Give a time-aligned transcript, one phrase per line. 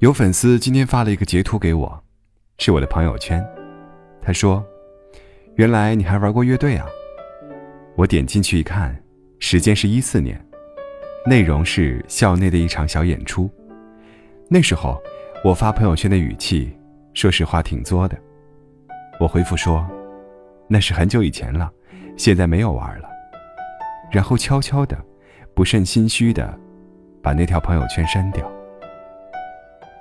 [0.00, 2.04] 有粉丝今天发了一个截图给我，
[2.58, 3.44] 是我的朋友圈。
[4.22, 4.64] 他说
[5.58, 6.86] ：“原来你还玩过乐队啊！”
[7.98, 8.96] 我点进去一看，
[9.40, 10.40] 时间是一四年，
[11.26, 13.50] 内容是校内的一场小演出。
[14.48, 15.02] 那时候
[15.42, 16.72] 我发朋友圈的语气，
[17.12, 18.16] 说实话挺作的。
[19.18, 19.84] 我回复说
[20.70, 21.68] ：“那是很久以前了，
[22.16, 23.08] 现在没有玩了。”
[24.12, 24.96] 然后悄悄的、
[25.54, 26.56] 不甚心虚的，
[27.20, 28.48] 把那条朋友圈删掉。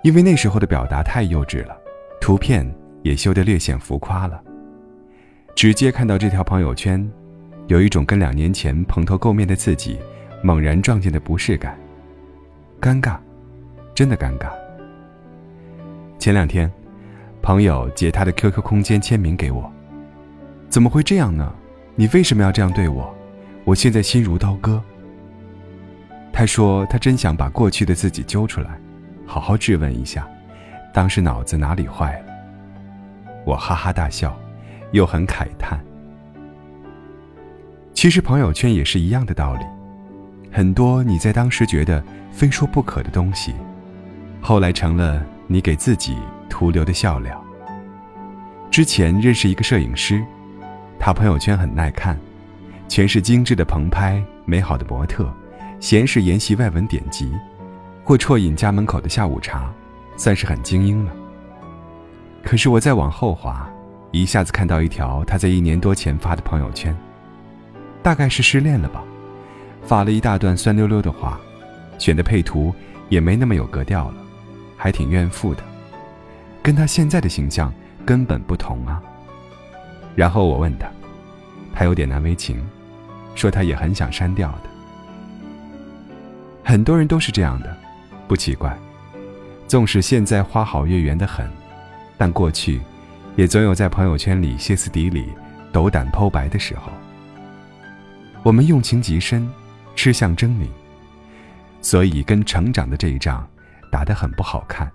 [0.07, 1.77] 因为那时候的表达太幼稚了，
[2.21, 2.65] 图片
[3.03, 4.41] 也修得略显浮夸了。
[5.53, 7.05] 直接看到这条朋友圈，
[7.67, 9.99] 有一种跟两年前蓬头垢面的自己
[10.41, 11.77] 猛然撞见的不适感，
[12.79, 13.17] 尴尬，
[13.93, 14.49] 真的尴尬。
[16.17, 16.71] 前两天，
[17.41, 19.69] 朋友截他的 QQ 空间签名给我，
[20.69, 21.53] 怎么会这样呢？
[21.97, 23.13] 你为什么要这样对我？
[23.65, 24.81] 我现在心如刀割。
[26.31, 28.79] 他说他真想把过去的自己揪出来。
[29.27, 30.27] 好好质问一下，
[30.93, 32.33] 当时脑子哪里坏了？
[33.45, 34.35] 我哈哈大笑，
[34.93, 35.79] 又很慨叹。
[37.93, 39.65] 其实朋友圈也是一样的道理，
[40.51, 43.53] 很多你在当时觉得非说不可的东西，
[44.41, 46.17] 后来成了你给自己
[46.49, 47.43] 徒留的笑料。
[48.71, 50.23] 之前认识一个摄影师，
[50.99, 52.17] 他朋友圈很耐看，
[52.87, 55.31] 全是精致的棚拍、美好的模特、
[55.79, 57.31] 闲时研习外文典籍。
[58.07, 59.69] 或啜饮家门口的下午茶，
[60.15, 61.11] 算是很精英了。
[62.41, 63.69] 可是我再往后滑，
[64.11, 66.95] 一下子看到一条他在一年多前发的朋友圈，
[68.01, 69.03] 大概是失恋了吧，
[69.81, 71.37] 发了一大段酸溜溜的话，
[71.97, 72.73] 选的配图
[73.09, 74.15] 也没那么有格调了，
[74.77, 75.61] 还挺怨妇的，
[76.63, 77.73] 跟他现在的形象
[78.05, 79.03] 根本不同啊。
[80.15, 80.87] 然后我问他，
[81.75, 82.65] 他有点难为情，
[83.35, 84.69] 说他也很想删掉的。
[86.63, 87.77] 很多人都是这样的。
[88.27, 88.77] 不奇怪，
[89.67, 91.49] 纵使现在花好月圆的很，
[92.17, 92.81] 但过去，
[93.37, 95.29] 也总有在朋友圈里歇斯底里、
[95.71, 96.91] 斗胆剖白的时候。
[98.43, 99.49] 我们用情极深，
[99.95, 100.67] 吃相狰狞，
[101.81, 103.47] 所以跟成长的这一仗
[103.91, 104.91] 打得很不好看，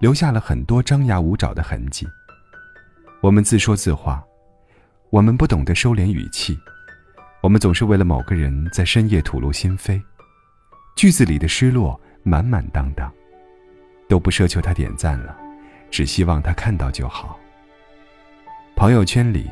[0.00, 2.06] 留下了很多张牙舞爪的痕迹。
[3.20, 4.22] 我们自说自话，
[5.10, 6.58] 我们不懂得收敛语气，
[7.42, 10.00] 我们总是为了某个人在深夜吐露心扉，
[10.96, 12.00] 句子里的失落。
[12.28, 13.08] 满满当当，
[14.08, 15.38] 都不奢求他点赞了，
[15.92, 17.38] 只希望他看到就好。
[18.74, 19.48] 朋友圈里，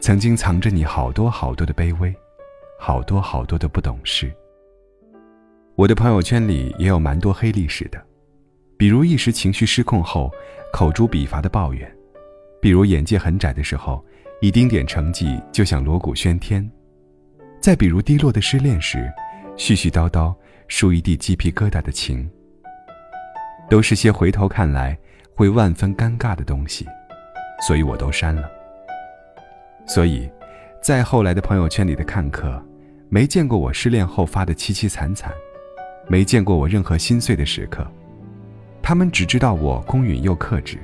[0.00, 2.12] 曾经藏着你好多好多的卑微，
[2.76, 4.32] 好多好多的不懂事。
[5.76, 8.04] 我的朋友圈里也有蛮多黑历史的，
[8.76, 10.28] 比如一时情绪失控后
[10.72, 11.88] 口诛笔伐的抱怨，
[12.60, 14.04] 比如眼界很窄的时候
[14.40, 16.68] 一丁点成绩就想锣鼓喧天，
[17.60, 19.08] 再比如低落的失恋时，
[19.56, 20.34] 絮絮叨叨。
[20.68, 22.30] 竖一地鸡皮疙瘩的情，
[23.70, 24.96] 都是些回头看来
[25.34, 26.86] 会万分尴尬的东西，
[27.66, 28.48] 所以我都删了。
[29.86, 30.30] 所以，
[30.82, 32.62] 再后来的朋友圈里的看客，
[33.08, 35.32] 没见过我失恋后发的凄凄惨惨，
[36.06, 37.86] 没见过我任何心碎的时刻，
[38.82, 40.78] 他们只知道我公允又克制，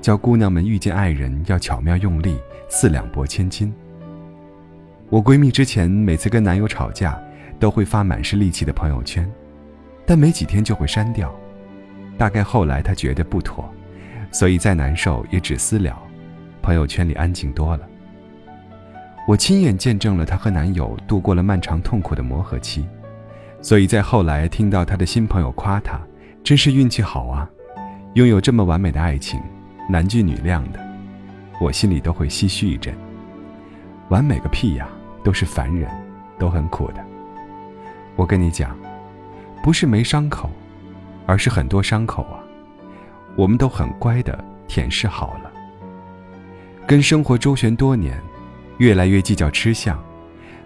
[0.00, 3.74] 教姑娘们遇见爱人要巧妙用力，四两拨千斤。
[5.10, 7.20] 我闺蜜之前每次跟男友吵架。
[7.64, 9.26] 都会发满是戾气的朋友圈，
[10.04, 11.34] 但没几天就会删掉。
[12.18, 13.66] 大概后来她觉得不妥，
[14.30, 15.96] 所以再难受也只私聊，
[16.60, 17.88] 朋友圈里安静多了。
[19.26, 22.86] 我亲眼见证了她和男友度过了漫长痛苦的磨合期，
[23.62, 25.98] 所以在后来听到她的新朋友夸她，
[26.42, 27.48] 真是运气好啊，
[28.12, 29.40] 拥有这么完美的爱情，
[29.88, 30.78] 男俊女靓的，
[31.58, 32.94] 我心里都会唏嘘一阵。
[34.10, 34.86] 完美个屁呀，
[35.24, 35.90] 都是凡人，
[36.38, 37.02] 都很苦的。
[38.16, 38.76] 我跟你讲，
[39.62, 40.48] 不是没伤口，
[41.26, 42.38] 而是很多伤口啊，
[43.34, 45.50] 我们都很乖的舔舐好了。
[46.86, 48.20] 跟生活周旋多年，
[48.78, 49.98] 越来越计较吃相，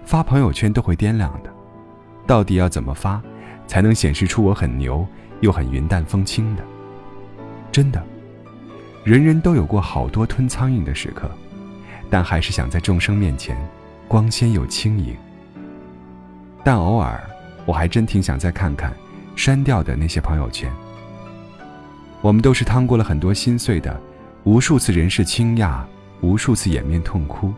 [0.04, 1.50] 发朋友圈都会掂量的，
[2.26, 3.22] 到底要怎么发，
[3.66, 5.06] 才能显示出我很牛
[5.40, 6.62] 又很云淡风轻的？
[7.72, 8.04] 真的，
[9.04, 11.30] 人人都有过好多吞苍蝇的时刻，
[12.10, 13.56] 但还是想在众生面前
[14.06, 15.16] 光鲜又轻盈。
[16.62, 17.18] 但偶尔。
[17.68, 18.96] 我还真挺想再看看
[19.36, 20.72] 删掉的那些朋友圈。
[22.22, 24.00] 我们都是趟过了很多心碎的，
[24.44, 25.84] 无数次人事倾轧，
[26.22, 27.52] 无数次掩面痛哭，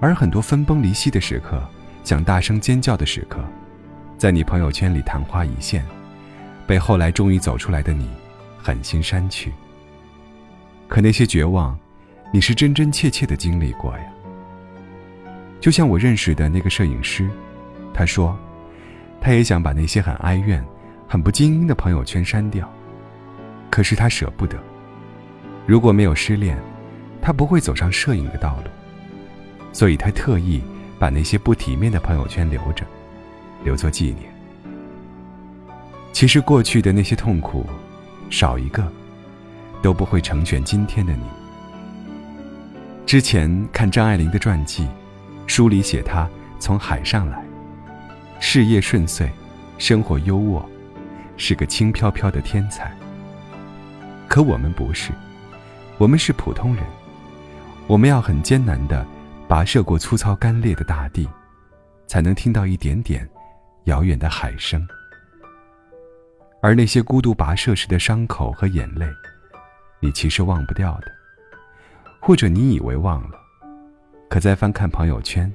[0.00, 1.62] 而很多分崩离析的时刻，
[2.02, 3.38] 想大声尖叫的时刻，
[4.18, 5.86] 在你朋友圈里昙花一现，
[6.66, 8.10] 被后来终于走出来的你
[8.60, 9.52] 狠心删去。
[10.88, 11.78] 可那些绝望，
[12.32, 14.04] 你是真真切切的经历过呀。
[15.60, 17.30] 就像我认识的那个摄影师，
[17.94, 18.36] 他说，
[19.24, 20.62] 他也想把那些很哀怨、
[21.08, 22.70] 很不精英的朋友圈删掉，
[23.70, 24.58] 可是他舍不得。
[25.66, 26.58] 如果没有失恋，
[27.22, 28.70] 他不会走上摄影的道路，
[29.72, 30.62] 所以他特意
[30.98, 32.84] 把那些不体面的朋友圈留着，
[33.64, 34.30] 留作纪念。
[36.12, 37.64] 其实过去的那些痛苦，
[38.28, 38.86] 少一个，
[39.80, 41.22] 都不会成全今天的你。
[43.06, 44.86] 之前看张爱玲的传记。
[45.46, 46.26] 书里写她
[46.58, 47.43] 从海上来，
[48.46, 49.26] 事业顺遂，
[49.78, 50.62] 生活优渥，
[51.38, 52.94] 是个轻飘飘的天才。
[54.28, 55.12] 可我们不是，
[55.96, 56.84] 我们是普通人，
[57.86, 59.04] 我们要很艰难的
[59.48, 61.26] 跋涉过粗糙干裂的大地，
[62.06, 63.26] 才能听到一点点
[63.84, 64.86] 遥远的海声。
[66.60, 69.06] 而那些孤独跋涉时的伤口和眼泪，
[70.00, 71.06] 你其实忘不掉的，
[72.20, 73.40] 或者你以为忘了。
[74.28, 75.50] 可再翻看朋友圈，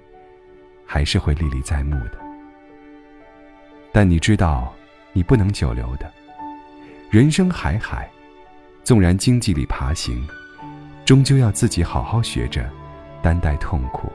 [0.87, 2.28] 还是会历历在目的。
[3.91, 4.73] 但你知道，
[5.13, 6.11] 你不能久留的。
[7.09, 8.09] 人生海海，
[8.83, 10.27] 纵然荆棘里爬行，
[11.05, 12.69] 终究要自己好好学着
[13.21, 14.11] 担待痛苦。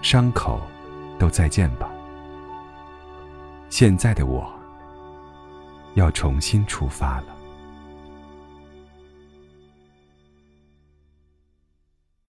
[0.00, 0.60] 伤口，
[1.18, 1.90] 都再见吧。
[3.68, 4.50] 现在的我，
[5.94, 7.31] 要重新出发了。